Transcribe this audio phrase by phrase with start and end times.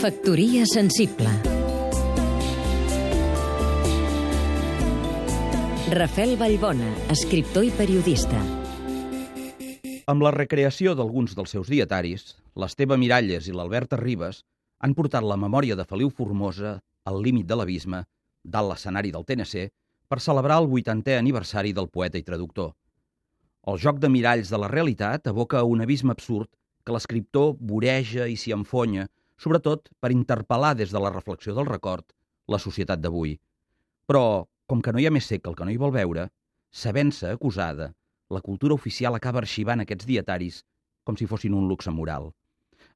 [0.00, 1.28] Factoria sensible
[5.92, 8.40] Rafel Vallbona, escriptor i periodista.
[10.08, 12.24] Amb la recreació d'alguns dels seus dietaris,
[12.56, 14.40] l'Esteve Miralles i l'Alberta Ribes
[14.80, 18.00] han portat la memòria de Feliu Formosa al límit de l'abisme,
[18.40, 19.68] dalt l'escenari del TNC,
[20.08, 22.72] per celebrar el 80è aniversari del poeta i traductor.
[23.68, 26.48] El joc de miralls de la realitat evoca un abisme absurd
[26.86, 29.10] que l'escriptor voreja i s'hi enfonya,
[29.40, 32.04] sobretot per interpel·lar des de la reflexió del record
[32.50, 33.38] la societat d'avui.
[34.06, 36.28] Però, com que no hi ha més sec el que no hi vol veure,
[36.70, 37.92] sabent-se acusada,
[38.30, 40.60] la cultura oficial acaba arxivant aquests dietaris
[41.04, 42.30] com si fossin un luxe moral.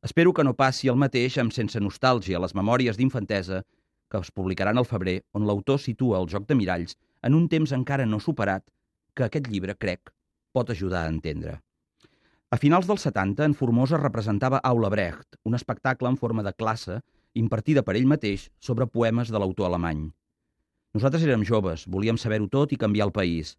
[0.04, 3.62] Espero que no passi el mateix amb Sense nostàlgia, les memòries d'infantesa,
[4.10, 7.72] que es publicaran al febrer, on l'autor situa el joc de miralls en un temps
[7.72, 8.66] encara no superat
[9.16, 10.12] que aquest llibre, crec,
[10.52, 11.60] pot ajudar a entendre.
[12.54, 17.00] A finals dels 70, en Formosa representava Aula Brecht, un espectacle en forma de classe
[17.40, 20.04] impartida per ell mateix sobre poemes de l'autor alemany.
[20.94, 23.56] Nosaltres érem joves, volíem saber-ho tot i canviar el país.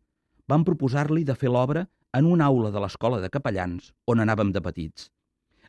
[0.47, 1.83] Vam proposar-li de fer l'obra
[2.15, 5.09] en una aula de l'escola de capellans on anàvem de petits.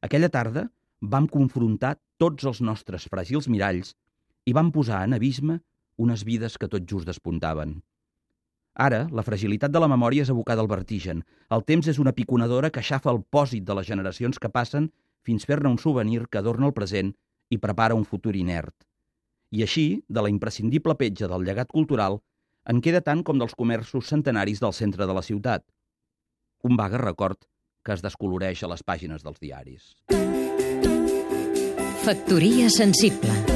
[0.06, 0.68] Aquella tarda
[1.16, 3.96] vam confrontar tots els nostres fràgils miralls
[4.46, 5.58] i vam posar en abisme
[5.98, 7.80] unes vides que tot just despuntaven.
[8.76, 11.22] Ara, la fragilitat de la memòria és abocada al vertigen.
[11.48, 14.90] El temps és una piconadora que aixafa el pòsit de les generacions que passen
[15.24, 17.14] fins fer-ne un souvenir que adorna el present
[17.48, 18.74] i prepara un futur inert.
[19.50, 22.20] I així, de la imprescindible petja del llegat cultural,
[22.68, 25.64] en queda tant com dels comerços centenaris del centre de la ciutat.
[26.62, 27.38] Un vague record
[27.86, 29.94] que es descoloreix a les pàgines dels diaris.
[32.04, 33.55] Factoria sensible